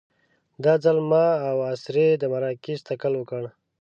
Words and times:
دا 0.63 0.73
ځل 0.83 0.97
ما 1.09 1.25
او 1.49 1.57
اسرې 1.73 2.07
د 2.17 2.23
مراکش 2.33 2.79
تکل 2.89 3.13
وکړ. 3.17 3.43